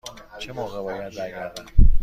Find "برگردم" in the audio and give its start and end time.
1.17-1.65